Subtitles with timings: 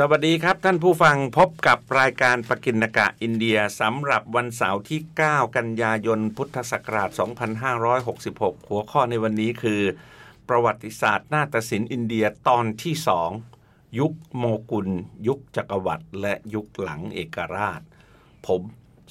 [0.00, 7.10] สวัสดีครับท่านผู้ฟังพบกับรายการปกิณกะอินเดียสำหรับวันเสาร์ที่ 9 กันยายนพุทธศักราช
[7.90, 9.82] 2566 หัวข้อในวันนี้คือ
[10.48, 13.30] ประวัติศาสตร์นาฏศิลป์อินเดียตอนที่สอง
[13.98, 14.88] ยุคโมกุล
[15.26, 17.80] ยุคจักรวรรดิและยุคหลังเอกราช
[18.46, 18.62] ผม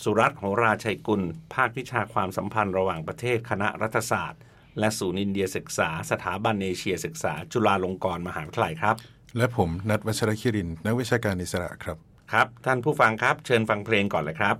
[0.04, 1.22] สุรัตน์โหราชัยกุล
[1.54, 4.42] ภาควิชาความสัมพันธ์ระหว่างประเทศคณะรัฐศาสตร์
[4.80, 8.98] และศูนย์อินเดียศึกษา สถาบันเอเชียศึกษา จุฬาลงกรณ์มหาวิทยาลัยครับ
[9.38, 11.98] และผมนัทวัชรคิรินนักวิชาการอิสระครับ
[12.32, 14.56] ครับ ท่านผู้ฟังครับ เชิญฟังเพลงก่อนเลยครับ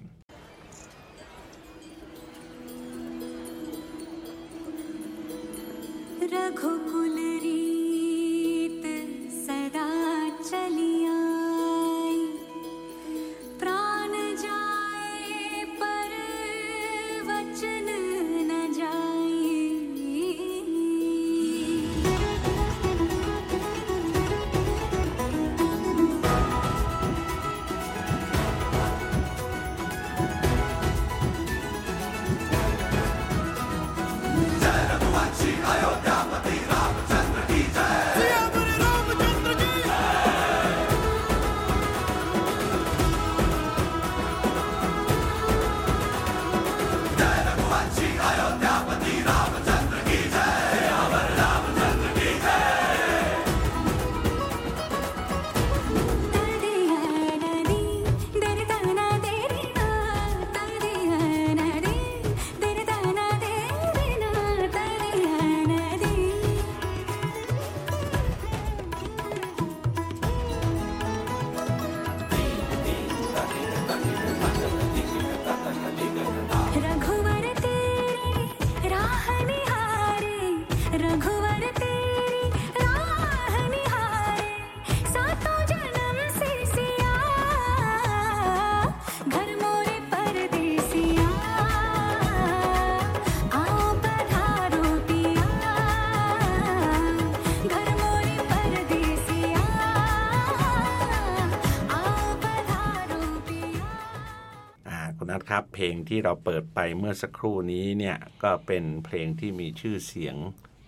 [105.78, 110.36] เพลงที่เราเปิดไปเมื่อสักครู่นี้เนี่ยก็เป็นเพลงที่มีชื่อเสียง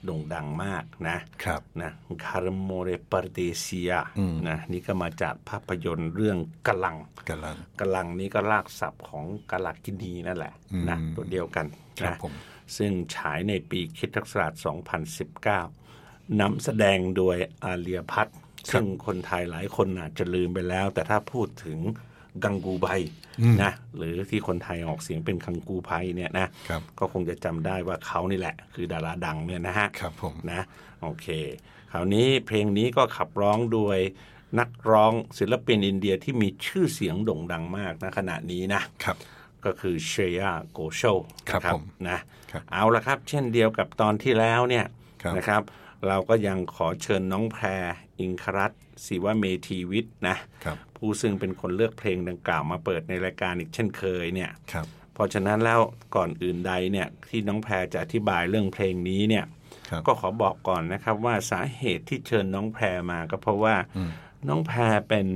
[0.05, 1.91] โด่งดังมากนะครับนะ
[2.25, 3.91] คาร์โมเรปาร์เดเซีย
[4.49, 6.97] นะนี่ก็มาจากภาพยนตร์เรื่องกะลัง
[7.29, 10.53] กำลังกะลังนี้ก็ลากศัพท์ของกาลากินีนั่นแหละ
[10.89, 11.65] นะตัวเดียวกัน
[12.01, 12.33] ครับนะผม
[12.77, 14.53] ซึ่งฉายในปีคริดศักราช
[15.67, 18.37] 2019นำแสดงโดยอาเลียพัฒน์
[18.71, 21.79] ซึ่งคนไทยหลายคนอาจจะลืมไปแล้ว แต่ถ้าพูดถึง
[22.43, 22.87] กังกูไบ
[23.63, 30.61] นะหรือที่คนไทยออกเสียงเป็นคังกูไพเนี่ยนะครับก็คงจะจำได้ว่าเขานี่แหละ คือดาราดังเนี่ยนะฮะครับผมนะ
[31.01, 31.27] โอเค
[31.91, 33.97] คราวนี้เพลงนี้ก็ขับร้องโดย
[34.59, 39.17] นักร้องศิลปินอินเดียที่มีชื่อเสียงโด่งดังมากณขณะนี้นะครับ
[39.65, 41.01] ก็คือเชยาโกโช
[41.49, 42.19] ครับนะผมนะ
[42.51, 44.85] ครับเอาละครับ เช่นเดียวกับตอนที่แล้วเนี่ย
[45.23, 45.61] ครับนะครับ
[46.07, 47.65] เราก็ยังขอเชิญน้องแพร
[48.19, 55.79] อิงครัตน์ศิวเมธีวิทย์นะครับผู้ซึ่งเป็นคนเลือกเพลงดังกล่าวมาเปิดในรายการอีกเช่นเคยเนี่ยครับเพราะฉะนั้นแล้ว
[56.15, 59.45] ก่อนอื่นใดเนี่ยที่น้องแพรจะอธิบายเรื่องเพลงนี้เนี่ย
[59.89, 63.75] ครับก็ขอบอกก่อนนะครับว่าสาเหตุที่เชิญน้องแพรมาก็เพราะว่า
[64.47, 65.27] น้องแพรเป็น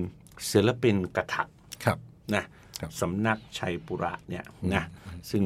[0.52, 1.48] ศิลปินกระถัก
[1.86, 1.98] ครับ
[2.36, 2.44] นะ
[2.80, 4.84] ครับสำนักชัยปุระเนี่ยนะ
[5.32, 5.44] ซึ่ง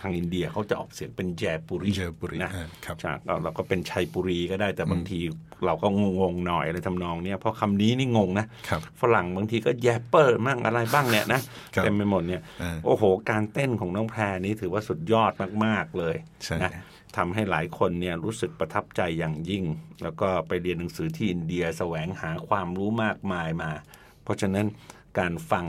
[0.00, 5.20] ทางอินเดียเขาจะออกเสียงเป็นแจปุริแจปุรินะอ่าครับใช่เราเราก็เป็นชัยปุรีก็ได้แต่บางที
[5.66, 5.88] เราก็
[6.20, 11.40] งงๆหน่อยอะไรทำนองเนี้ยเพราะคำนี้นี่งงนะครับฝรั่งบางทีก็แยปเปอร์มั่งอะไรบ้างเนี่ยนะ
[11.74, 15.32] ครับเต็มไปหมดเนี่ยอ่าโอ้โห การเต้นของน้องแพรนี้ถือว่าสุดยอด
[15.64, 16.72] มากๆเลยใช่นะ
[17.16, 19.64] ทำให้หลายคนเนี่ยรู้สึกประทับใจอย่างยิ่ง
[20.02, 23.70] แล้วก็ไปเรียนหนังสือที่อินเดียแสวงหาความรู้มากมายมา
[24.24, 24.66] เพราะฉะนั้น
[25.18, 25.66] การฟัง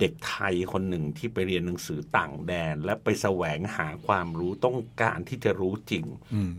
[0.00, 6.04] เด็กไทยคนหนึ่งที่ไปเรียนหนังสือต่างแดน และไปแสวงหาความรู้ต้องการที่จะรู้จริง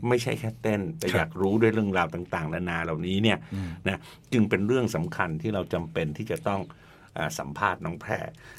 [0.08, 3.38] ไม่ใช่แค่เต้น แต่ครับอยากรู้ด้วยเรื่องราวต่างๆนานาเหล่านี้เนี่ย
[3.88, 4.00] นะ
[4.34, 6.62] จึงเป็นเรื่องสำคัญที่เราจำเป็นที่จะต้อง
[7.18, 8.12] อาสัมภาษณ์น้องแพร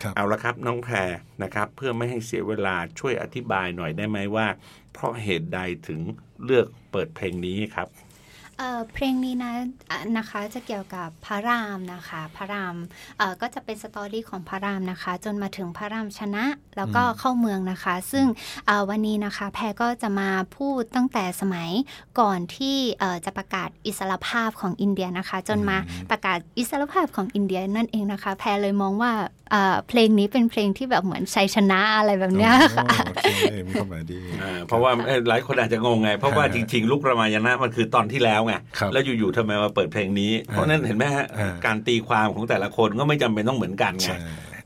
[0.03, 0.95] ครับเอาละครับน้องแพร
[1.43, 4.47] นะครับ เพื่อไม่ให้เสียเวลาช่วยอธิบายหน่อยได้ไหมว่า
[4.93, 6.01] เพราะเหตุใดถึง
[6.45, 7.89] เลือกเปิดเพลงนี้ครับ
[8.59, 9.53] เอ่อเพลงนี้นะ
[9.91, 12.77] อะนะคะจะเกี่ยวกับพระรามนะคะพระราม
[13.19, 16.45] เอ่อก็จะเป็นสตอรี่ของพระรามนะคะ จนมาถึงพระรามชนะ
[16.77, 18.27] แล้วก็เข้าเมืองนะคะ ซึ่ง
[18.67, 21.71] เอ่อวันนี้นะคะแพรก็จะมาพูดตั้งแต่สมัย
[22.21, 25.79] ก่อนที่เอ่อจะประกาศอิสรภาพของอินเดียนะคะ จนมา
[26.11, 29.13] ประกาศอิสรภาพของอินเดียนั่นเองนะคะ แพรเลยมองว่า
[29.51, 44.17] เอ่อเพลงนี้เป็นเพลงที่แบบเหมือนชัยชนะอะไรแบบเนี้ยค่ะอ๋อโอเคมีความหมายดีอ่าเพราะว่าเอ้ยหลายคนอาจจะงงไง เพราะว่าฮะจริงๆลูกรามายณะมันคือตอนที่แล้วไงครับแล้วอยู่ๆทำไมมาเปิดเพลงนี้ เพราะนั้นเห็นไหมฮะฮะการตีความของแต่ละคนก็ไม่จำเป็นต้องเหมือนกันไงใช่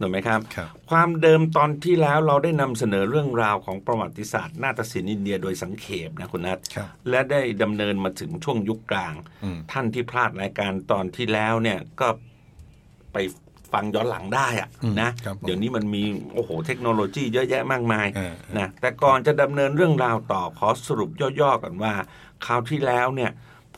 [0.03, 12.09] ถูกไหมครับครับ ความเดิมตอนที่แล้วเราได้นำเสนอเรื่องราวของประวัติศาสตร์นาฏศิลป์อินเดียโดยสังเขปนะคุณนัทครับและได้ดำเนินมาถึงช่วงยุคกลางอืมท่านที่พลาดรายการตอนที่แล้วเนี่ยก็
[13.13, 13.17] ไป
[13.73, 16.03] ฟังย้อนหลังได้อะอืมนะครับเดี๋ยวนี้มันมี
[16.35, 21.11] โอ้โหเทคโนโลยีเยอะแยะมากมายเออนะแต่ก่อนจะดำเนินเรื่องราวต่อขอสรุป
[21.41, 21.93] ย่อๆกันว่า
[22.47, 23.31] คราวที่แล้วเนี่ย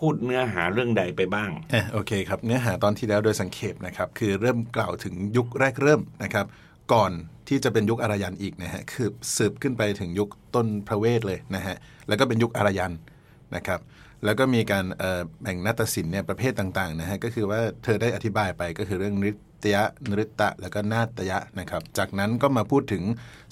[0.03, 6.47] พูดเนื้อหาเรื่องใดไปบ้างอโอเคครับ เนื้อหาตอนที่แล้วโดยสังเขปนะครับ คือเริ่มกล่าวถึงยุคแรกเริ่มนะครับ
[6.93, 7.13] ก่อน
[7.49, 11.77] ที่จะเป็นยุคอารยันอีกนะฮะ คือสืบขึ้นไปถึงยุคต้นพระเวทเลยนะฮะ
[12.09, 12.93] แล้วก็เป็นยุคอารยัน
[13.57, 13.81] นะครับ
[14.25, 14.85] แล้วก็มีการ
[15.43, 19.31] แบ่งนาฏศิลป์เนี่ยประเภทต่างๆนะฮะ ก็คือว่าเธอได้อธิบายไปก็คือเรื่องนิ
[19.63, 23.03] ตยะนริตะ แล้วก็นาตยะนะครับ จากนั้นก็มาพูดถึง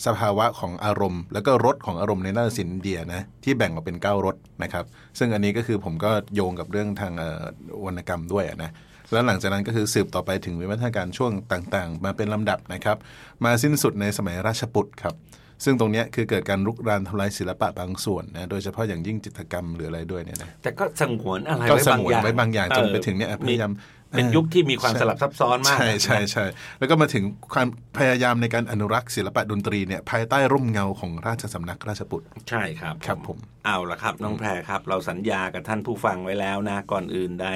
[0.07, 4.85] สภาวะของอารมณ์ แล้วก็รสของอารมณ์ในนาฏศิลป์อินเดียนะที่แบ่งออกเป็นเก้ารสนะครับ
[5.19, 7.43] ซึ่งอันนี้ก็คือผมก็โยงกับเรื่องทางเอ่อ
[7.85, 8.71] วรรณกรรมด้วยนะ
[9.13, 12.97] แล้วหลังจากนั้นก็คือสืบต่อไปถึงวิวัฒนาการช่วงต่างๆ มาเป็นลำดับนะครับ
[13.45, 15.17] มาสิ้นสุดในสมัยราชปุตรครับ
[15.65, 23.73] ซึ่งตรงเนี้ยคือเกิดการรุกรานทำลายศิลปะบางส่วนนะโดยเฉพาะอย่างยิ่งจิตรกรรมหรืออะไรด้วยเนี่ยนะแต่ก็สงวนอะไรก็ไว้สบางงวอนย่างไว้บางอย่างจนไปถึงเนี่ยพยายาม
[24.11, 26.45] เป็นยุคที่มีความสลับซับซ้อนมาก ใช่ใช่ใช่
[26.79, 27.25] แล้วก็มาถึง
[27.55, 27.69] ความ
[27.99, 37.49] พยายามในการอนุรักษ์ศิลปะดนตรีเนี่ยภายใต้ร่มเงาของราชสำนักราชปุตรใช่ครับครับผมเอาละครับ น้องแพรครับ เราสัญญากับท่านผู้ฟังไว้แล้วนะก่อนอื่นใด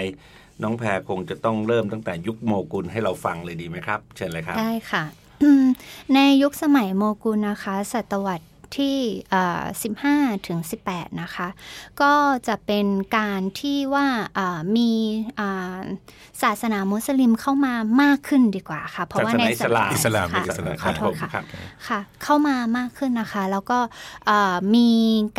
[0.62, 5.04] น้องแพรคงจะต้องเริ่มตั้งแต่ยุคโมกุลให้เราฟังเลยดีไหมครับ เชิญเลยครับ ได้ค่ะ
[5.42, 5.64] อืม
[6.14, 8.96] ในยุคสมัยโมกุลนะคะศตวรรษ ที่
[9.30, 9.64] เอ่อ
[10.04, 10.58] 15 ถึง
[10.90, 11.48] 18 นะคะ
[12.00, 12.12] ก็
[12.48, 12.86] จะเป็น
[13.18, 14.90] การที่ว่าเอ่อมี
[15.38, 15.78] อ่า
[16.42, 21.44] ศาสนามุสลิมเข้ามามากขึ้นดีกว่าค่ะ เพราะว่าในศาสนาอิสลามค่ะอิสลามขอโทษค่ะครับ
[21.88, 23.78] ค่ะ เข้ามามากขึ้นนะคะ แล้วก็
[24.26, 24.90] เอ่อมี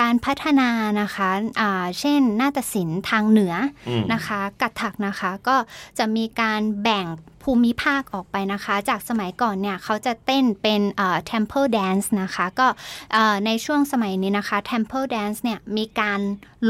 [0.01, 0.69] การพัฒนา
[1.01, 1.29] นะคะ
[1.61, 3.53] อ่าเช่นนาฏศิลป์ทางเหนือ
[3.89, 5.55] อมนะคะ กัตถักนะคะ ก็
[5.97, 7.05] จะมีการแบ่ง
[7.45, 12.67] ภูมิภาคออกไปนะคะ จากสมัยก่อนเนี่ยเขาจะเต้นเป็นเอ่อ temple dance นะคะ ก็
[13.13, 16.19] เอ่อในช่วงสมัยนี้นะคะ temple dance เนี่ยมีการ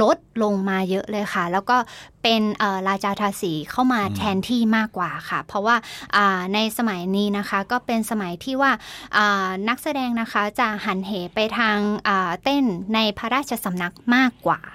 [0.01, 1.77] ลดลงมาเยอะเลยค่ะ แล้วก็
[2.23, 5.75] เป็นเอ่อราชาทาสีเข้ามาแทนที่มากกว่าค่ะ เพราะว่า
[6.15, 8.71] อ่าในสมัยนี้นะคะก็เป็นสมัยที่ว่า
[9.17, 11.77] อ่านักแสดงนะคะจะหันเหไปทาง
[12.07, 12.63] อ่าเต้น
[12.95, 14.74] ในพระราชสำนักมากกว่าอื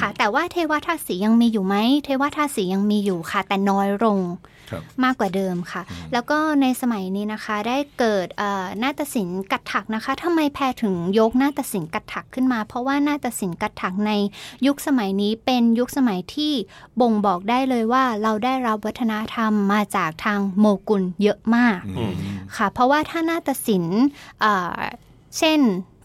[0.00, 4.20] ค่ะ แต่ว่าเทวทัศสียังมีอยู่ไหมเทวทัศสียังมีอยู่ค่ะ แต่น้อยลง
[4.70, 5.82] ครับมากกว่าเดิมค่ะ
[6.12, 14.12] แล้วก็ในสมัยนี้นะคะได้เกิดเอ่อนาฏศิลป์กัดถักนะคะทำไมแพรถึงยกนาฏศิลป์กัดถักขึ้นมา เพราะว่านาฏศิลป์กัดถักใน
[14.66, 16.52] ยุคสมัยนี้เป็นยุคสมัยที่
[17.00, 22.12] บ่งบอกได้เลยว่าเราได้รับวัฒนธรรมมาจากทางโมกุลเยอะมากอืม
[22.56, 24.00] ค่ะ เพราะว่าถ้านาฏศิลป์
[24.40, 24.78] เอ่อ
[25.38, 25.60] เช่น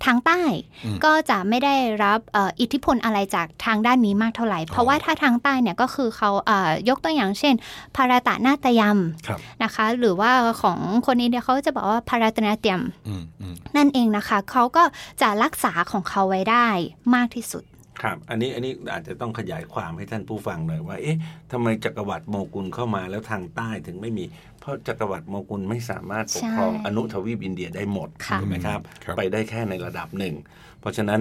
[0.06, 0.42] ทางใต้
[0.86, 7.54] อืมก็จะไม่ได้รับเอ่ออิทธิพลอะไรจากทางด้านนี้มากเท่าไหร่ เพราะว่าถ้าทางใต้เนี่ยก็คือเขาเอ่อยกตัวอย่างเช่น
[7.96, 8.98] พาราตะนาตยม
[9.28, 14.84] ครับนะคะ หรือว่าของคนอินเดียเขาจะบอกว่าพาราตนาเตียมอืมอืมนั่นเองนะคะเขาก็
[15.22, 16.68] จะรักษาของเขาไว้ได้
[17.16, 17.64] มากที่สุด
[18.02, 21.18] ครับอันนี้อันนี้อาจจะต้องขยายความให้ท่านผู้ฟังหน่อยว่า เอ๊ะ
[21.52, 24.26] ทำไมจักรวรรดิโมกุลเข้ามาแล้วทางใต้ถึงไม่มี
[24.66, 30.36] เพราะจักรวรรดิโมกุลไม่สามารถปกครองใช่อนุทวีปอินเดียได้หมดค่ะถูกไหมครับครับ ไปได้แค่ในระดับหนึ่ง
[30.80, 31.20] เพราะฉะนั้น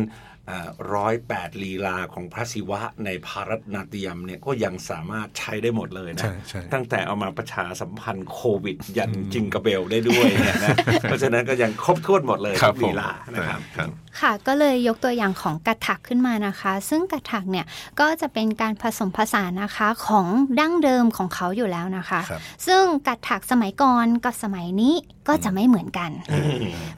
[0.94, 13.88] ร้อยแปดลีลาของพระศิวะในภารัตนาเตียมเนี่ยก็ยังสามารถใช้ได้หมดเลยนะใช่ใช่ตั้งแต่เอามาประชาสัมพันธ์โควิด ยันจิงกระเบลได้ด้วยเนี่ยนะเพราะฉะนั้นก็ยังครบถ้วนหมดเลยครับทุกลีลาผมนะครับครับ
[14.20, 17.66] ค่ะก็เลยยกตัวอย่างของกัดถักขึ้นมานะคะ ซึ่งกัดถักเนี่ย
[18.00, 20.26] ก็จะเป็นการผสมผสานนะคะของ
[20.60, 24.94] ดั้งเดิมของเขาอยู่แล้วนะคะครับซึ่งกัดถักสมัยก่อนกับสมัยนี้
[25.28, 26.11] ก็จะไม่เหมือนกัน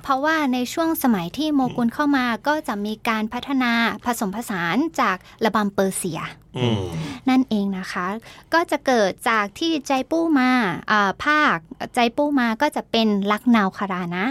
[0.02, 3.73] เพราะว่าในช่วงสมัยที่โมกุลเข้ามาก็จะมีการพัฒนา
[4.04, 6.21] ผสมผสานจากระบำเปอร์เซีย
[6.56, 6.83] อืม
[7.28, 8.06] นั่นเองนะคะ
[8.54, 10.50] ก็จะเกิดจากที่ใจปู้มา
[10.90, 11.56] อ่าภาค
[11.95, 14.26] ใจปู้มาก็จะเป็นลักนาวคารานะ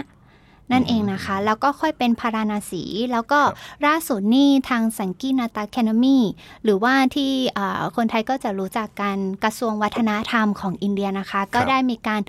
[0.72, 3.40] นั่นเองนะคะ แล้วก็ค่อยเป็นพาราณสี แล้วก็
[3.86, 6.18] ล่าสุดนี่ทางสังกีนาตาแคนามี
[6.64, 12.20] หรือว่าที่อ่าคนไทยก็จะรู้จักกันกระทรวงวัฒนธรรมของอินเดียนะคะ ก็ได้มีการ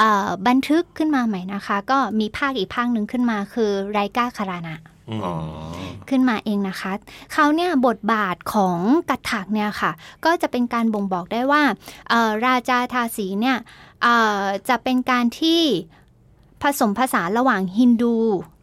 [0.00, 4.76] อ่าบันทึกขึ้นมาใหม่นะคะ ก็มีภาคอีกภาคหนึ่งขึ้นมาคือไรกาคารานะ
[5.18, 5.34] มอ๋อ
[6.08, 6.92] ขึ้นมาเองนะคะ
[7.32, 8.78] เขาเนี่ยบทบาทของ
[9.10, 9.90] กัตถักเนี่ยค่ะ
[10.24, 11.62] ก็จะเป็นการบ่งบอกได้ว่า
[12.10, 13.56] เอ่อราชาทาสีเนี่ย
[14.02, 15.62] เอ่อจะเป็นการที่
[16.62, 18.14] ผสมผสานระหว่างฮินดู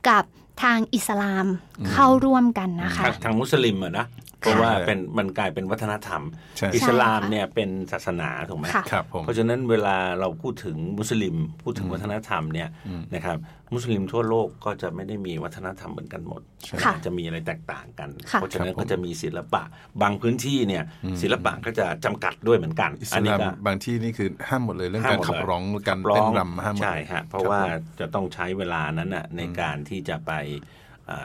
[0.09, 0.23] กับ
[0.63, 1.45] ทางอิสลาม
[1.91, 4.05] เข้าร่วมกันนะคะ ทางทางมุสลิมอะนะ
[4.43, 6.21] เพราะว่าเป็นมันกลายเป็นวัฒนธรรม
[6.57, 12.69] ใช่อิสลามใช่ค่ะเนี่ยเป็นศาสนาถูกไหมค่ะครับผมเพราะฉะนั้นเวลาเราพูดถึงมุสลิมพูดถึงวัฒนธรรมเนี่ย
[13.15, 13.38] นะครับ
[13.73, 16.41] มุสลิมทั่วโลกก็จะไม่ได้มีวัฒนธรรมเหมือนกันหมด
[16.83, 19.63] ค่ะจะมีอะไรแตกต่างกันค่ะเพราะฉะนั้นครับผมก็จะมีศิลปะ
[20.01, 20.83] บางพื้นที่เนี่ย
[21.21, 27.59] ศิลปะก็จะจำกัดด้วยเหมือนกันอิสอันนี้ลามก็บางที่นี่คือห้ามหมดเลยเรื่องห้ามการหมดขับเลยร้องหรือการร้อเต้งนรำห้ามหมดใช่เลยฮะเพราะว่า
[28.00, 30.81] จะต้องใช้เวลานั้นน่ะในการที่จะไปอ่า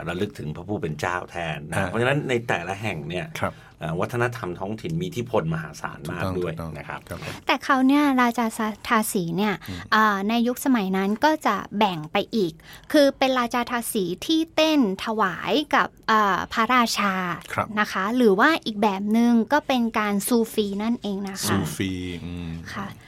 [0.09, 8.47] ระลึกถึงพระผู้เป็นเจ้าแทนนะอ่าเพราะฉะนั้นในแต่ละแห่งเนี่ยครับอ่าวัฒนธรรมท้องถิ่นมีอิที่พลมหาศาลถูกมากต้องด้วยถูกต้องนะครับครับผมแต่เขาเนี่ยราชา
[8.89, 9.55] ทาสีเนี่ย
[9.95, 12.53] อ่าในยุคสมัยนั้นก็จะแบ่งไปอีก
[12.93, 17.15] คือเป็นราชาทาสีที่เต้นถวายกับอ่าพระราชา
[17.55, 21.93] ครับนะคะ หรือว่าอีกแบบหนึ่งก็เป็นการซูฟีนั่นเองนะคะซูฟี
[22.25, 23.08] อืมค่ะครับผมอ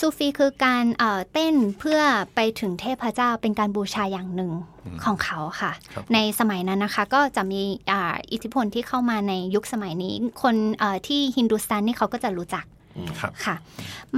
[0.00, 2.00] ซูฟีคือการเอ่อเต้นเพื่อ
[2.34, 4.52] ไปถึงเทพเจ้าเป็นการบูชาอย่างหนึ่ง
[5.04, 7.60] ของเขาค่ะครับในสมัยนั้นนะคะก็จะมี
[7.92, 12.66] อ่าอิทธิพลที่เข้ามาในยุคสมัยนี้ คนเอ่อที่ฮินดูสถานนี่เขาก็จะรู้จัก
[13.20, 13.56] ครับค่ะ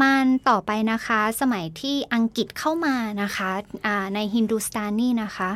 [0.00, 3.50] มันต่อไปนะคะสมัยที่อังกฤษเข้ามานะคะ
[3.86, 5.50] อ่าในฮินดูสถานนี่นะคะ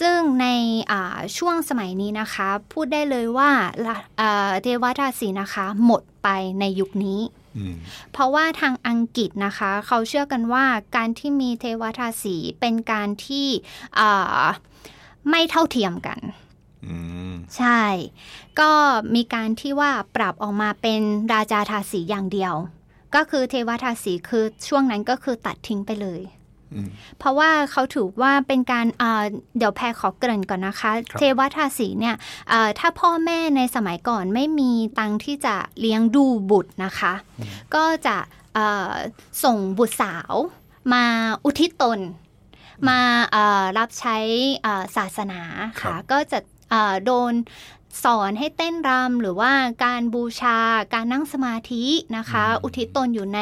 [0.00, 0.46] ซึ่งใน
[0.90, 3.50] อ่าช่วงสมัยนี้นะคะ พูดได้เลยว่า
[3.86, 6.28] ละอ่าเทวทาสีนะคะ หมดไป
[6.60, 7.41] ในยุคนี้อืม
[8.12, 10.64] เพราะว่าทางอังกฤษนะคะ เขาเชื่อกันว่า
[10.96, 13.46] การที่มีเทวทาสีเป็นการที่
[13.98, 14.42] อ่า
[15.30, 16.20] ไม่เท่าเทียมกัน
[16.86, 16.96] อื
[17.30, 17.82] มใช่
[18.60, 18.70] ก็
[19.14, 21.00] มีการที่ว่าปรับออกมาเป็น
[21.32, 22.54] ราชาทาสีอย่างเดียว
[23.14, 26.41] ก็คือเทวทาสีคือช่วงนั้นก็คือตัดทิ้งไปเลยอืม
[27.18, 29.24] เพราะว่าเขาถือว่าเป็นการอ่า
[29.58, 32.16] เดี๋ยวแพรขอเกริ่นก่อนนะคะครับเทวทาสีเนี่ย
[32.52, 37.12] อ่าถ้าพ่อแม่ในสมัยก่อนไม่มีตังค์ที่จะเลี้ยงดูบุตรนะคะ
[37.74, 38.16] ก็จะ
[38.54, 38.92] เอ่อ
[39.44, 40.34] ส่งบุตรสาว
[40.92, 41.04] มา
[41.44, 42.00] อุทิศตน
[42.88, 43.00] มา
[43.32, 44.16] เอ่อรับใช้
[44.62, 45.40] เอ่อศาสนา
[45.80, 46.38] ครัค่ะบก็จะ
[46.70, 47.32] เอ่อโดน
[48.04, 49.52] สอนให้เต้นรำหรือว่า
[49.84, 50.58] การบูชา
[50.94, 51.84] การนั่งสมาธิ
[52.16, 53.40] นะคะ อุทิศตนอยู่ใน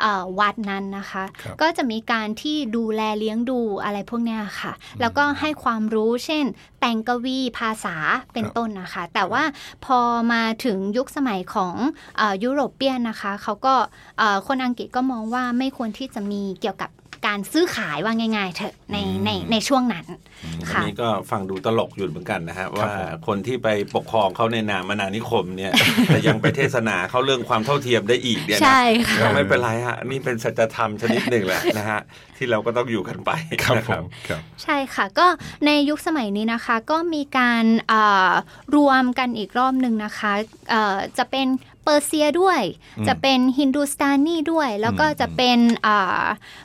[0.00, 6.44] เอ่อวัดนั้นนะคะครับก็จะมีการที่ดูแลเลี้ยงดูอะไรพวกเนี้ยค่ะ แล้วก็ให้ความรู้เช่น
[6.80, 7.96] แต่งกวีภาษา
[8.32, 9.44] เป็นครับต้นนะคะ แต่ว่า
[9.84, 9.98] พอ
[10.32, 11.74] มาถึงยุคสมัยของ
[12.16, 13.74] เออยุโรเปียนนะคะเขาก็
[14.18, 16.90] เอ่อคนอังกฤษก็มองว่าไม่ควรที่จะมีเกี่ยวกับ
[17.26, 25.72] การซื้อขายว่าง่าย ๆ เถอะในในในช่วงนั้นอันค่ะนี้ก็ฟังดูตลกอยู่เหมือนกันนะฮะว่าผมคนที่ไปปกครองเขาในนามมนานิคมเนี่ย
[26.06, 32.00] แต่ยังไปเทศนาเขาเรื่องความเท่าเทียมได้อีกเนี่ยนะใช่ค่ะก็ไม่เป็นไรฮะนี่เป็นสัจธรรมชนิดหนึ่งแหละนะฮะ
[32.36, 33.30] ที่เราก็ต้องอยู่กันไป
[33.62, 35.26] ครับนะผมครับใช่ค่ะ ก็
[35.66, 38.30] ในยุคสมัยนี้นะคะ ก็มีการเอ่อ
[38.76, 40.32] รวมกันอีกรอบหนึ่งนะคะ
[40.70, 41.46] เอ่อจะเป็น
[41.86, 42.60] เปอร์เซียด้วย
[42.98, 45.58] อืมจะเป็นฮินดูสตานีด้วย แล้วก็อืมจะเป็น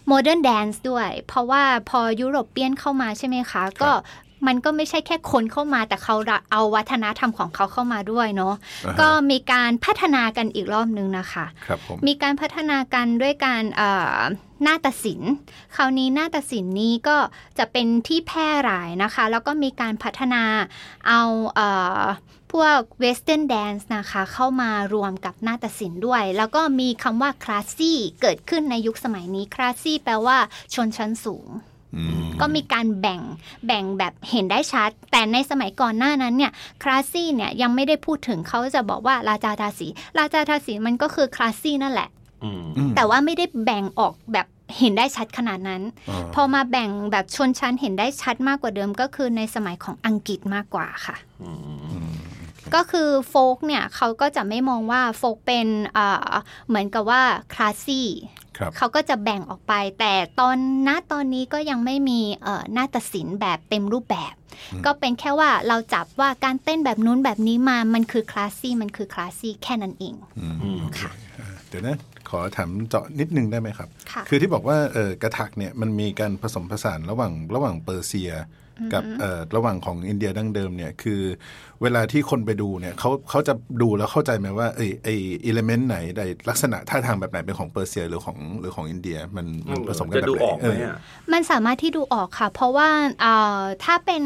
[0.07, 3.91] modern dance ด้วย เพราะว่าพอ European เข้ามาใช่ไหมคะ ก็
[4.47, 6.15] มันก็ไม่ใช่แค่คนเข้ามาแต่เขา
[6.51, 8.53] เอาวัฒนธรรมของเขาเข้ามาด้วยเนาะ
[8.85, 14.17] อ่าฮะก็มีการพัฒนากันอีกรอบหนึ่งนะคะครับผมมีการพัฒนากันด้วยการเอ่อ
[14.63, 15.19] หน้าตัดสิน
[15.75, 17.17] คราวนี้หน้าตัดสินนี้ก็
[17.57, 20.43] จะเป็นที่แพร่หลายนะคะ แล้วก็มีการพัฒนา
[21.07, 21.21] เอา
[21.55, 21.67] เอ่
[22.01, 22.03] อ
[22.53, 30.37] พวก western dance นะคะ เข้ามารวมกับหน้าตัดสินด้วย แล้วก็มีคำว่า classy เกิดขึ้นในยุคสมัยนี้ classy แปลว่า
[30.73, 31.47] ชนชั้นสูง
[31.95, 33.21] อืมก็มีการแบ่ง
[33.65, 36.51] แบ่งแบบเห็นได้ชัด แต่ในสมัยก่อนหน้านั้นเนี่ย
[36.83, 39.87] คลาสซี่เนี่ยยังไม่ได้พูดถึงเขาจะบอกว่าราชาทาสี
[40.19, 42.09] ราชาทาสีมันก็คือคลาสซี่นั่นแหละ
[42.43, 44.47] อืมอืมแต่ว่าไม่ได้แบ่งออกแบบ
[44.79, 51.51] เห็นได้ชัดขนาดนั้นอ่าพอมาแบ่งแบบชนชั้นเห็นได้ชัดมากกว่าเดิมก็คือในสมัยของอังกฤษมากกว่าค่ะอื
[52.01, 52.11] ม
[52.75, 56.29] ก็คือโฟกเนี่ยเขาก็จะไม่มองว่าโฟกเป็นเอ่อ
[56.67, 57.21] เหมือนกับว่า
[57.53, 58.09] classy
[58.57, 64.33] ครับเขาก็จะแบ่งออกไป แต่ตอนณตอนนี้ก็ยังไม่มีเอ่อหน้าตัดสินแบบเต็มรูปแบบ
[64.85, 71.97] ก็เป็นแค่ว่าเราจับว่าการเต้นแบบนู้นแบบนี้มามันคือ classy มันคือ classy แค่นั้นเองอืมอืมค่ะอ่าเดี๋ยวนะ
[72.29, 78.31] ขอถามเจาะนิดนึงได้ไหมครับค่ะคือที่บอกว่าเออกระถักเนี่ยมันมีการผสมผสานระหว่างระหว่างเปอร์เซีย
[78.93, 81.21] กับเอ่อระหว่างของอินเดียดั้งเดิมเนี่ยคือ
[81.83, 90.97] เวลาที่คนไปดูเนี่ยเขาเขาจะดูแล้วเข้าใจไหมว่าไอ้ไอ้อิเลเมนต์ไหนใดลักษณะท่าทางแบบไหนเป็นของเปอร์เซียหรือของหรือของอินเดียมันมันผสมกันจะแบบดูไหนออกไหมเอะ
[91.33, 92.89] มันสามารถที่ดูออกค่ะ เพราะว่า
[93.21, 94.23] เอ่อถ้าเป็น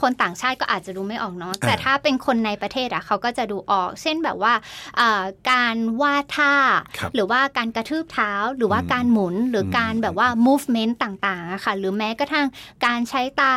[0.00, 4.54] คนต่างชาติก็อาจจะดูไม่ออกเนาะแต่ถ้าเป็นคนในประเทศอะเขาก็จะดูออก เช่นแบบว่า
[4.96, 6.52] เอ่อการวาดท่า
[6.98, 12.46] ครับหรือว่าการกระทืบเท้าหรือว่าการหมุนหรือการแบบว่า movement ต่างๆอะค่ะหรือแม้กระทั่ง
[12.86, 13.54] การใช้ตา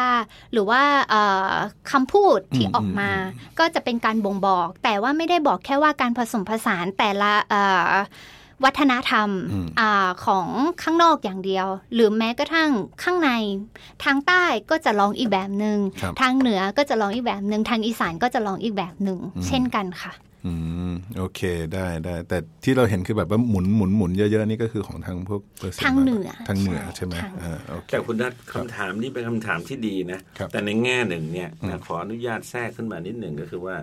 [0.51, 1.51] หรือว่าเอ่อ
[1.91, 7.91] คำพูดที่อืมออกมาอืมก็จะเป็นการบ่งบอก แต่ว่าไม่ได้บอกแค่ว่าการผสมผสานแต่ละเอ่อ
[8.65, 10.47] วัฒนธรรมอืมอาของ
[10.81, 12.69] ข้างนอกอย่างเดียว หรือแม้กระทั่ง
[13.03, 13.29] ข้างใน
[14.03, 20.11] ทางใต้ก็จะร้องอีกแบบหนึง่งครับทางเหนือก็จะร้องอีกแบบหนึ่งทางอีสานก็จะร้องอีกแบบหนึ่งเช่นกันค่ะ
[20.45, 20.53] อื
[20.89, 21.41] มโอเค
[21.73, 33.75] ได้ได้แต่ที่เราเห็นคือแบบว่าหมุนหมุนหมุนเยอะๆนี่ก็คือของทางพวกเปอร์เซ็นต์ทางเหนือทางเหนือใช่ใช่ไหมทางเหนืออ่อ่าโอเคแต่คุณนัทคำถามนี้เป็นคำถามที่ดีนะครับแต่ในแง่หนึ่งเนี่ยอืมนะขออนุญาตแทรกขึ้นมานิดหนึ่งก็คือว่า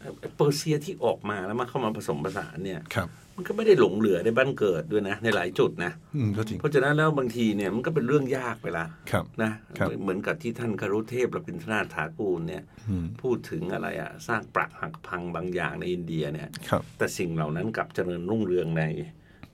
[0.00, 18.84] เอ่อเปอร์เซียที่ออกมาแล้วมาเข้ามาผสมผสานเนี่ยครับ มันก็ไม่ได้หลงเหลือในบ้านเกิดด้วยนะ ในหลายจุดนะอืมก็จริงเพราะฉะนั้นแล้วบางทีเนี่ยมันก็เป็นเรื่องยากไปละครับนะครับเหมือนกับที่ท่านคารุเทพรพินทนาถถากูลเนี่ยอืมพูดถึงอะไรอะสร้างปรักหักพังบางอย่างในอินเดียเนี่ยครับแต่สิ่งเหล่านั้นกลับเจริญรุ่งเรืองใน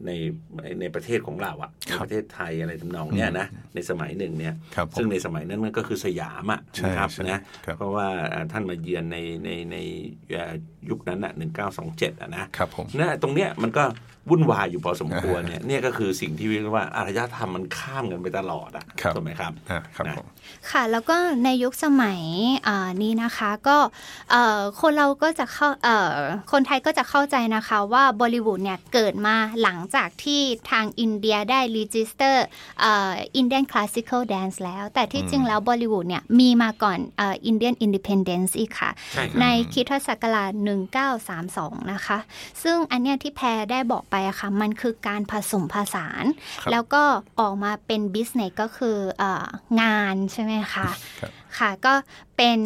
[0.05, 0.11] ใน
[0.81, 9.77] ในประเทศของเราอะในครับประเทศไทยอะไรทำนองเนี้ยนะในสมัยหนึ่งเนี่ยครับผมซึ่งในสมัยนั้นมันก็คือสยามอะใช่นะครับใช่นะครับเพราะว่าอ่าท่านมาเยือนในในใน
[10.31, 10.53] เอ่อ
[10.89, 13.85] ยุคนั้นอะหนึ่งเก้าสองเจ็ดอะนะครับผมนะตรงเนี้ยมันก็
[14.31, 20.27] วุ่นวายอยู่พอสมควรเนี่ยเนี่ยก็คือสิ่งที่เรียกว่าอารยธรรมมันข้ามกันไปตลอดอะครับถูกไหมครับอ่าครับนะผม
[20.71, 22.23] ค่ะ แล้วก็ในยุคสมัย
[22.69, 23.77] อ่านี้นะคะก็
[24.31, 26.15] เอ่อคนเราก็จะเข้าเอ่อ
[26.53, 30.41] คนไทยก็จะเข้าใจนะคะว่าบอลิวูดเนี่ยเกิดมาหลังจากที่
[30.71, 36.99] ทางอินเดียได้ register Indian classical dance แล้ว แต่ที่จริงแล้วบอลิวูดเนี่ยมีมาก่อน
[37.47, 40.53] Indian independence อีกค่ะใช่ครับในคริสต์ศักราช
[41.17, 42.19] 1932 นะคะ
[42.63, 46.25] ซึ่งอันเนี้ยที่แพรได้บอกไปอะค่ะ มันคือการผสมผสาน
[46.63, 47.03] ครับแล้วก็
[47.41, 49.45] ออกมาเป็น business ก็คือเออ
[49.81, 50.89] งานใช่ไหมคะ
[51.21, 51.95] ครับค่ะ ก็
[52.37, 52.59] เป็น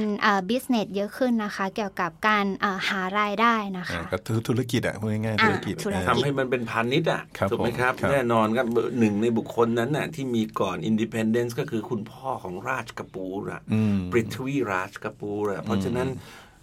[0.49, 8.67] business เยอะขึ้นนะคะ เกี่ยวกับการเอ่อหารายได้นะอ่าคะก็ธุธุรกิจอะพูดง่ายๆอ่าธุรกิจธุรกิจทำให้มันเป็นพาณิชย์อะครับถูกไหมครับผมครับ แน่นอนครับ
[8.99, 16.09] หนึ่งในบุคคลนั้นน่ะที่มีก่อน independence ก็คือคุณพ่อของราชกปูรอะอืมปริทวีราชกปูรอะเพราะฉะนั้น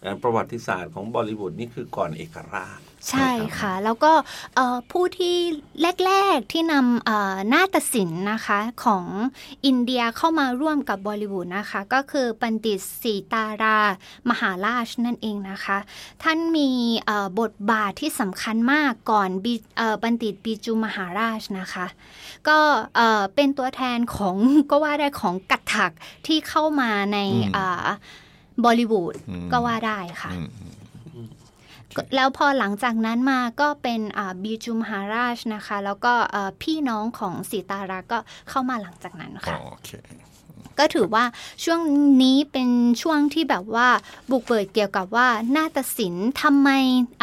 [0.01, 2.79] เอ่อประวัติศาสตร์ของบอลิวูดนี่คือก่อนเอกราช
[3.11, 4.11] ใช่ค่ะ แล้วก็
[4.55, 5.35] เอ่อผู้ที่
[6.05, 9.05] แรก ๆ ที่นำเอ่อนาฏศิลป์นะคะของ
[9.65, 13.79] อินเดียเข้ามาร่วมกับบอลิวูดนะคะ ก็คือปันดิตสีตารา
[14.29, 15.77] มหาราชนั่นเองนะคะ
[16.23, 16.69] ท่านมี
[17.05, 21.85] เอ่อบทบาทที่สำคัญมากก่อนบิเอ่อบัณฑิตบีจูมหาราชนะคะ
[22.47, 22.59] ก็
[22.95, 24.35] เอ่อเป็นตัวแทนของ
[24.69, 25.91] ก็ว่าได้ของกัตถัก
[26.27, 27.85] ที่เข้ามาในอืมเอ่อ
[28.63, 30.76] บอลิวูดอืมก็ว่าได้ค่ะอืมก็
[32.15, 38.17] แล้วพอหลังจากนั้นมาก็เป็นอ่าบีจูมหาราชนะคะ แล้วก็เอ่อพี่น้องของสีตาราก็
[38.49, 39.89] เข้ามาหลังจากนั้นอ๋อค่ะโอเค
[40.79, 41.25] ก็ถือว่า
[41.63, 41.81] ช่วง
[42.23, 42.69] นี้เป็น
[43.01, 43.87] ช่วงที่แบบว่า
[44.29, 46.69] บุกเบิดเกี่ยวกับว่านาฏศิลป์ทำไม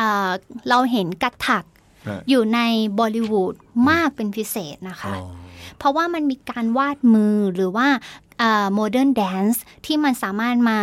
[0.01, 0.31] อ่า
[0.69, 1.65] เราเห็นกัตถัก
[2.09, 2.61] อ่าอยู่ใน
[2.99, 3.55] บอลิวูด
[3.91, 5.25] มากเป็นพิเศษนะคะอ๋อ
[5.79, 7.89] เพราะว่ามันมีการวาดมือหรือว่า
[8.75, 10.81] modern dance ที่มันสามารถมา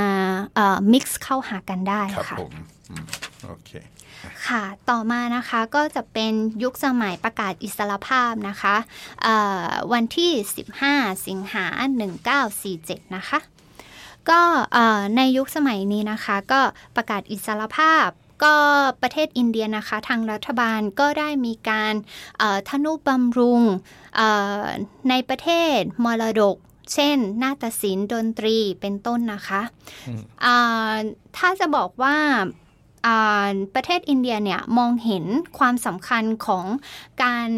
[0.91, 2.53] mix เข้าหากันได้ครับค่ะผม
[2.89, 3.05] อืม
[3.47, 3.71] โอเค
[4.47, 8.75] ค่ะ ต่อมานะคะก็จะเป็นยุคสมัยประกาศอิสรภาพนะคะ
[9.23, 10.31] เอ่อวันที่
[10.79, 11.65] 15 สิงหา
[12.41, 13.39] 1947 นะคะ
[14.29, 14.41] ก็
[14.73, 16.61] เอ่อในยุคสมัยนี้นะคะก็
[16.95, 18.07] ประกาศอิสรภาพ
[18.43, 18.55] ก็
[19.01, 21.93] ประเทศอินเดียนะคะ ทางรัฐบาลก็ได้มีการ
[22.37, 23.61] เอ่อทนุบำรุง
[24.15, 24.29] เอ่
[24.61, 24.63] อ
[25.09, 26.57] ในประเทศมรดก
[26.93, 29.61] เช่น นาฏศิลป์ดนตรีเป็นต้นนะคะ
[30.07, 30.93] อืมอ่า
[31.37, 32.45] ถ้าจะบอกว่าอ่า
[33.75, 35.25] ประเทศอินเดียเนี่ยมองเห็น
[35.57, 36.65] ความสำคัญของ
[37.23, 37.49] การ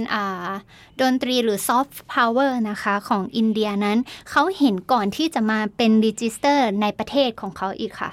[1.02, 3.98] ดนตรีหรือซอฟต์พาวเวอร์นะคะของอินเดียนั้น
[4.30, 8.12] เขาเห็นก่อนที่จะมาเป็น register ในประเทศของเขาอีกค่ะ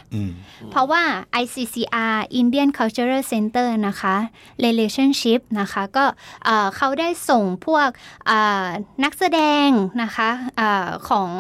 [0.71, 1.03] เพราะว่า
[1.43, 4.17] ICCR Indian Cultural Center นะคะ
[4.65, 6.05] Relationship นะคะก็
[6.77, 7.89] เขาได้ส่งพวก
[9.05, 9.69] นักแสดง
[10.03, 10.29] นะคะ
[10.61, 11.31] ออของ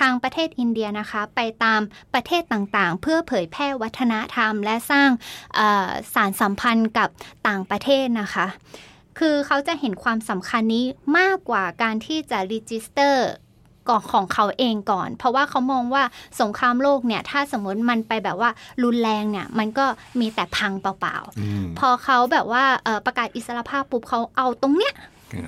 [0.00, 1.80] ทางประเทศอินเดียนะคะ ไปตาม
[2.14, 5.10] ประเทศต่างๆ เพื่อเผยแพร่วัฒนธรรม และสร้าง
[5.54, 7.08] เอ่อสารสัมพันธ์กับ
[7.48, 8.46] ต่างประเทศนะคะ
[9.18, 10.84] คือเขาจะเห็นความสำคัญนี้
[11.18, 13.28] มากกว่าการที่จะรีจิสเตอร์
[13.88, 16.02] ก่อนของเขาเองก่อน เพราะว่าเขามองว่า
[16.40, 18.50] สงครามโลกเนี่ย ถ้าสมมติมันไปแบบว่า
[18.82, 19.86] รุนแรงเนี่ย มันก็
[20.20, 24.94] มีแต่พังเปล่าอืมๆพอเขาแบบว่าเอ่อประกาศอิสรภาพปุ๊บเขาเอาตรงเนี้ย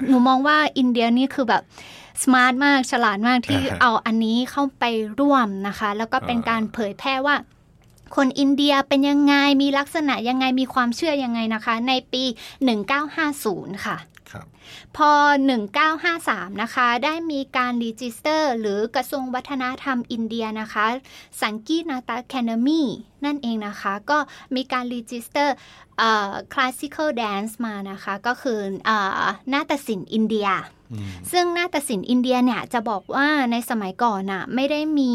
[0.09, 1.63] หนูมองว่าอินเดียนี่คือแบบ
[2.23, 4.85] smart มากฉลาดมากที่อ่าฮะเอาอันนี้เข้าไป
[5.21, 7.37] ร่วมนะคะ แล้วก็เป็นอ่าการเผยแพร่ว่า
[8.17, 12.25] คนอินเดียเป็นยังไง มีลักษณะยังไง มีความเชื่อยังไงนะคะ ในปี
[13.05, 13.97] 1950 ค่ะ
[14.31, 14.47] ครับ
[14.97, 15.11] พอ
[15.87, 20.87] 1953 นะคะ ได้มีการ register หรือกระทรวงวัฒนธรรมอินเดียนะคะ
[21.43, 22.83] สังกีตนาฏกอะคาเดมี
[23.25, 24.19] นั่นเองนะคะ ก็
[24.55, 29.23] มีการ register classical dance มานะคะ ก็คือเอ่อ
[29.53, 30.49] นาฏศิลป์อินเดีย
[31.33, 35.13] ซึ่งนาฏศิลป์อินเดียเนี่ยจะบอกว่าในสมัยก่อนน่ะไม่ได้มี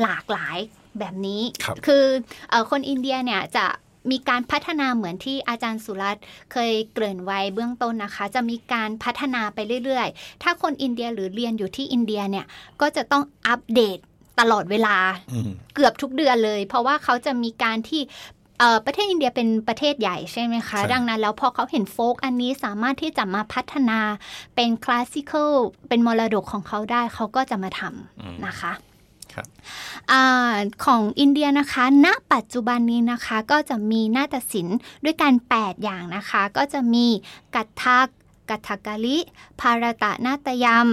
[0.00, 0.58] หลากหลาย
[0.98, 2.04] แบบนี้ครับคือ
[2.50, 3.66] เออคนอินเดียเนี่ยจะ
[4.10, 12.46] มีการพัฒนาเหมือนที่อาจารย์สุรัตน์เคยเกริ่นไว้เบื้องต้นนะคะ จะมีการพัฒนาไปเรื่อยๆ ถ้าคนอินเดียหรือเรียนอยู่ที่อินเดียเนี่ย
[12.80, 13.98] ก็จะต้องอัปเดต
[14.40, 14.96] ตลอดเวลา
[15.32, 18.39] อืมเกือบทุกเดือนเลย เพราะว่าเขาจะมีการที่เอ่อ
[18.86, 24.00] ประเทศอินเดียเป็นประเทศใหญ่ใช่ไหมคะใช่ดังนั้นแล้วพอเขาเห็นโฟกอันนี้สามารถที่จะมาพัฒนา
[24.54, 25.52] เป็นคลาสสิคอล
[25.88, 28.72] เป็นมรดกของเขาได้เขาก็จะมาทำนะคะ
[29.32, 29.46] ครับ
[30.10, 37.06] อาของอินเดียนะคะ ณ ปัจจุบันนี้นะคะก็จะมีนาฏศิลป์ด้วยกัน8อย่างนะคะ ก็จะมี
[37.54, 38.06] กัตทัก
[38.50, 39.18] กัตถกาลิ
[39.60, 40.88] ภารตะนาตยม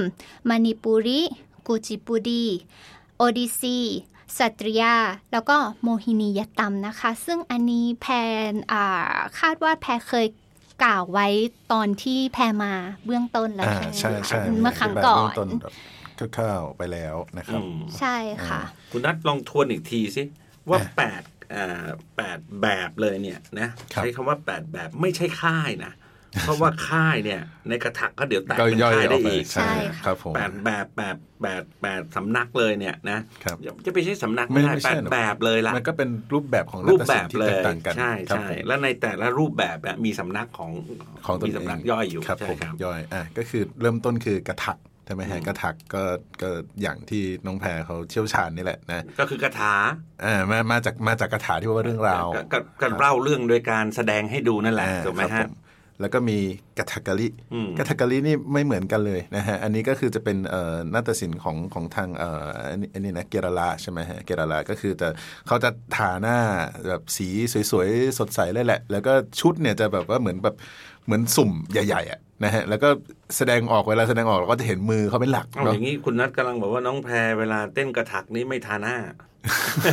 [0.50, 1.22] มณิปุริ
[1.68, 2.46] กูจิปุดี
[3.18, 3.80] โอดิซี
[4.38, 4.96] สตรียา
[5.32, 8.08] แล้วก็โมหินียตมนะคะ ซึ่งอันนี้แพ
[8.50, 10.28] นอ่าคาดว่าแพรเคย
[10.84, 11.28] กล่าวไว้
[11.72, 12.74] ตอนที่แพรมา
[13.06, 15.74] เบื้องต้นแล้วอ่าใช่ไหมใช่คะใช่เมื่อครั้งก่อนเบื้งต้นแบบ
[16.38, 18.62] คร่าวๆไปแล้วนะครับอืมใช่ค่ะ
[18.92, 20.24] คุณนัทลองทวนอีกทีสิ
[20.70, 21.22] ว่าอะแปด
[21.54, 21.88] อ่า
[22.18, 25.94] แปดแบบเลยเนี่ยนะครับใช้คำว่าแปดแบบไม่ใช่ค่ายนะ
[26.42, 40.72] เพราะว่าค่ายเนี่ย ในกระถักก็เดี๋ยวแตกก็เป็นย่อยค่ายออได้กไปอีกใช่ค่ะครับผมแปดแบบแปดแปดแปดสำนักเลยเนี่ยนะครับจะไปใช้สำนักไม่ไม่ได้ไม่แปใช่ดหรอกแบบเลยล่ะมันก็เป็นรูปแบบของรูปนาฏแบศิลบป์ที่เลแตยกต่างกันใช่ครับใช่ผมแล้วในแต่ละรูปแบบเนี่ยมีสำนักของ
[41.26, 46.04] ของตนมีเองสำนักย่อยอยู่ครับใช่ผมครับย่อยอะก็คือเริ่มต้นคือกระถักใช่ไหมฮะอืมกระถักก็
[46.42, 46.50] ก็
[46.82, 49.74] อย่างที่น้องแพรเขาเชี่ยวชาญนี่แหละนะก็คือกระถา
[50.26, 55.67] อ่ามามาจากมาจากกระถาที่ว่าเรื่องราวก็ก็ก็เล่าเรื่องโดยการแสดงให้ดูนั่นแหละอ่าถูกไหมครับฮะผ
[56.02, 56.38] แล้วก็มี
[56.78, 65.08] กระถักกะลิอืมกระถักกะลินี่ไม่เหมือนกันเลยนะฮะ อันนี้ก็คือจะเป็นเอ่อนาฏศิลป์ของของทางเอ่ออันนี้อันนี้นะเกราลาใช่ไหมฮะ เกราลาก็คือจะ
[65.48, 66.38] เขาจะทาหน้า
[66.88, 67.28] แบบสี
[67.72, 70.56] สวยๆ สดใสเลยแหละ แล้วก็ชุดเนี่ยจะแบบว่าเหมือนแบบ
[71.06, 72.90] เหมือนสุ่มใหญ่ๆอะนะฮะ แล้วก็
[73.38, 78.96] แสดงออกเวลาแสดงออกเราก็จะเห็นมือเขาเป็นหลักเอาอเนาะย่างนี้คุณนัทกำลังบอกว่าน้องแพรเวลาเต้นกระถักนี้ไม่ทาหน้า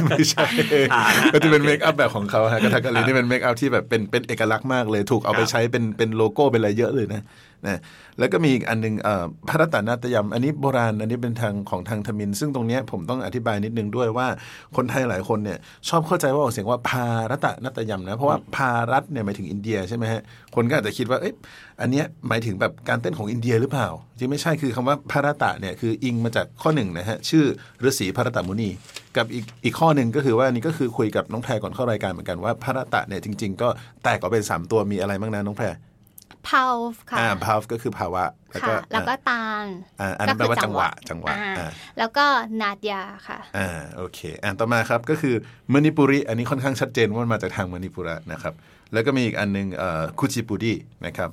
[0.07, 0.47] ไม่ใช่
[0.93, 7.23] ทาหน้าก็จะเป็น makeup แบบของเขาฮะกถักกะลินี่เป็น makeup ที่แบบเป็นเป็นเอกลักษณ์มากเลย ถูกเอาไปครับใช้เป็นเป็นโลโก้เป็นอะไรเยอะเลยนะ
[7.67, 7.81] นะ
[8.19, 14.27] แล้วก็มีอีกอันหนึงเอ่อพระรัตนนาตยมอันนี้โบราณอันนี้เป็นทางของทางทมิน ซึ่งตรงเนี้ยผมต้องอธิบายนิดนึงด้วยว่า
[14.77, 20.23] คนไทยหลายคนเนี่ยชอบเข้าใจว่าออกเสียงว่าพารัตนาตยมนะเพราะว่าพารัตเนี่ยหมายถึงอินเดียใช่ไหมฮะ
[20.55, 21.35] คนก็อาจจะคิดว่าเอ๊ะ
[21.81, 23.89] อันเนี้ยหมายถึงแบบการเต้นของอินเดียหรือเปล่า
[24.19, 27.45] จริงไม่ใช่คือคำว่าพารัตะเนี่ยคืออิงมาจากข้อหนึ่งนะฮะชื่อ
[27.89, 28.71] ฤาษีพารัตมุนี
[29.17, 33.69] กับอีกอีกข้อหนึ่งก็คือว่าอันนี้ก็คือคุยกับน้องแพรก่อนเข้ารายการเหมือนกันว่าพารัตะเนี่ยจริง ๆ ก็
[34.03, 35.67] แตกออกเป็นสามตัวมีอะไรบ้างนะน้องแพร
[36.49, 36.75] พาว
[37.11, 39.65] ค่ะอ่าพาวก็คือภาวะ แล้วก็ค่ะแล้วก็ตาล
[40.01, 42.25] อ่าอันนั้นแปลว่าจังหวะจังหวะอ่าอ่าแล้วก็
[42.61, 45.35] นาดยาค่ะอ่าโอเคอ่าต่อมาครับก็คือ
[45.73, 48.55] มณิปุริ อันนี้ค่อนข้างชัดเจนว่ามันมาจากทางมณิปุระนะครับ
[48.93, 50.75] แล้วก็มีอีกอันหนึงเอ่อคุจิปุดี
[51.07, 51.31] นะครับ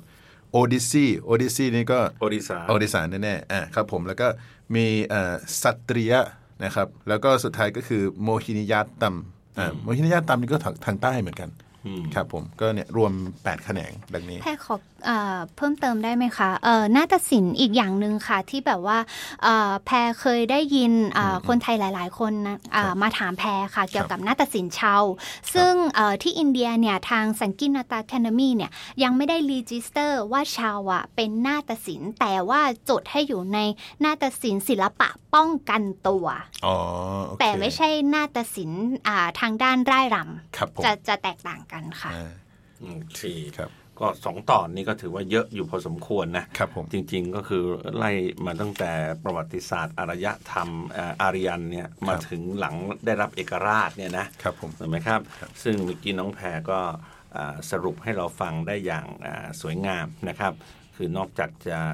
[0.52, 4.26] โอดิซีโอดิซีนี่ก็โอดิสาโอดิสานแน่ๆอ่าครับผมแล้วก็
[4.74, 6.20] มีเอ่อสัตริยะ
[6.64, 9.14] นะครับ แล้วก็สุดท้ายก็คือโมหินิยาตัม
[9.58, 11.50] อ่าโมหินิยาตัมนี่ก็ทางทางใต้เหมือนกัน
[11.86, 18.98] อืมครับผมก็เนี่ยรวม 8 แขนงดังนี้แพรขอเอ่อเพิ่มเติมได้ไหมคะเอ่อนาฏศิลป์อีกอย่างหนึ่งค่ะ ที่แบบว่า
[19.42, 25.02] เอ่อแพรเคยได้ยินเอ่อคนไทยหลาย ๆ คนนะเอ่อมาถามแพรค่ะ เกี่ยวกับนาฏศิลป์ฉาว
[25.54, 28.70] ซึ่งเอ่อที่อินเดียเนี่ยทางสังกีตนาฏกอะคาเดมีเนี่ย
[29.02, 33.58] ยังไม่ได้ register ว่าฉาวอะเป็นนาฏศิลป์แต่ว่าจดให้อยู่ใน
[34.04, 36.26] นาฏศิลป์ศิลปะ ป้องกันตัว
[36.66, 36.76] อ๋อ
[37.26, 40.18] โอเคแต่ไม่ใช่นาฏศิลป์อ่าทางด้านร่ายร
[40.56, 42.32] ครับผมำจะจะแตกต่างกันค่ะอ่า
[42.82, 43.20] โอเค
[43.58, 47.62] ครับก็สองตอนนี้ก็ถือว่าเยอะอยู่พอสมควรนะครับผมจริง ๆก็คือ
[47.96, 48.10] ไล่
[48.46, 48.92] มาตั้งแต่
[49.24, 52.74] ประวัติศาสตร์อารยธรรมเอ่ออารยันเนี่ยมาถึงหลัง
[53.06, 55.20] ได้รับเอกราชเนี่ยนะครับผมถูกไหมครับ
[55.62, 56.80] ซึ่งเมื่อกี้น้องแพรก็
[57.36, 60.52] อ่าสรุปให้เราฟังได้อย่างอ่าสวยงามนะครับ
[60.96, 61.92] คือนอกจากจะอ่า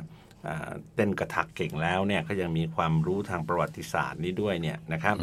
[0.94, 5.16] เต้นกระถักเก่งแล้วเนี่ยก็ยังมีความรู้ทางประวัติศาสตร์นี้ด้วยเนี่ยนะครับ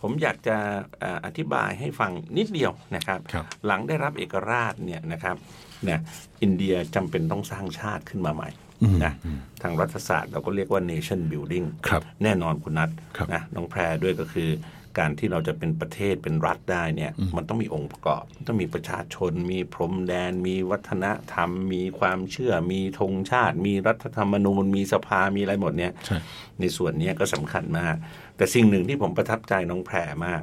[0.00, 0.56] ผมอยากจะ
[1.02, 5.36] อ่าอธิบายให้ฟังนิดเดียวนะครับครับหลังได้รับเอกราชเนี่ยนะครับ
[5.84, 6.00] เนี่ย
[6.42, 8.50] อินเดียจำเป็นต้องสร้างชาติขึ้นมาใหม่
[9.04, 9.12] นะ
[9.62, 14.50] ทางรัฐศาสตร์เราก็เรียกว่า nation building ครับแน่นอนคุณนัทครับนะน้องแพรด้วยก็คือ
[14.98, 26.18] การที่เราจะเป็นประเทศเป็นรัฐได้เนี่ย มันต้องมีองค์ประกอบ ต้องมีประชาชน มีพรมแดน มีวัฒนธรรม มีความเชื่อ มีธงชาติ มีรัฐธรรมนูญ มีสภา มีอะไรหมดเนี่ยใช่
[26.60, 27.96] ในส่วนเนี้ยก็สำคัญมาก
[28.36, 30.42] แต่สิ่งหนึ่งที่ผมประทับใจน้องแพรมาก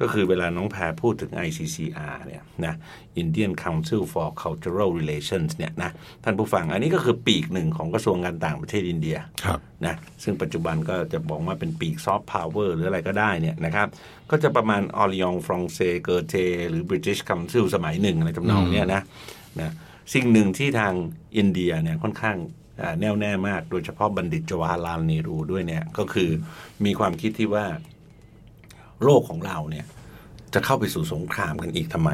[0.00, 2.74] ก็คือเวลาน้องแพรพูดถึง ICCR เนี่ยนะ
[3.22, 5.90] Indian Council for Cultural Relations เนี่ยนะ
[6.24, 13.88] ท่านผู้ฟังอันนี้ก็คือปีกหนึ่งของกระทรวงการต่างประเทศอินเดียครับนะซึ่งปัจจุบันก็จะบอกว่าเป็นปีกซอฟต์พาวเวอร์หรืออะไรก็ได้เนี่ยนะครับ
[14.30, 16.34] ก็จะประมาณ Alliance Française เกอเธ่
[16.70, 19.02] หรือ British Council สมัยหนึ่งอะไรทำนองเนี้ยนะ
[19.60, 19.72] นะ
[20.14, 20.94] สิ่งหนึ่งที่ทาง
[21.36, 22.36] อินเดียเนี่ยค่อนข้าง
[22.82, 26.30] อ่าแน่วแน่มาก โดยเฉพาะบัณฑิตจวาลาลเนรูด้วยเนี่ยก็คือ
[26.84, 27.64] มีความคิดที่ว่า
[29.04, 29.86] โลกของเราเนี่ย
[30.54, 32.10] จะเข้าไปสู่สงครามกันอีกทำไม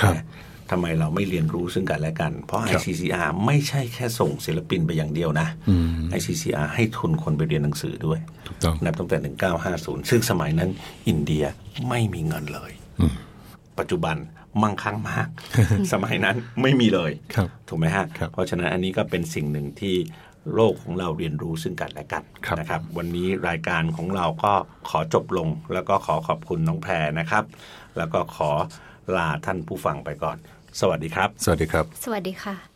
[0.00, 0.24] ครับนะ
[0.70, 9.34] ทำไมเราไม่เรียนรู้ซึ่งกันและกัน เพราะครับ ICCR ไม่ใช่แค่ส่งศิลปินไปอย่างเดียวนะอืม ICCR ให้ทุนคนไปเรียนหนังสือด้วยถูกต้องนับตั้งแต่
[9.64, 10.70] 1950 ซึ่งสมัยนั้น
[11.08, 11.44] อินเดีย
[11.88, 13.14] ไม่มีเงินเลยอืม
[13.78, 14.16] ปัจจุบัน
[14.62, 15.28] มั่งคั่งมาก
[15.92, 19.94] สมัยนั้นไม่มีเลยครับถูกไหมฮะครับเพราะฉะนั้นอันนี้ก็เป็นสิ่งหนึ่งที่
[20.54, 24.52] โลกของเราเรียนรู้ซึ่งกันและกันครับนะครับ วันนี้รายการของเราก็
[24.88, 27.44] ขอจบลง แล้วก็ขอขอบคุณน้องแพรนะครับ
[27.96, 28.50] แล้วก็ขอ
[29.16, 30.36] ลาท่านผู้ฟังไปก่อน
[30.80, 32.75] สวัสดีครับ สวัสดีครับ สวัสดีค่ะ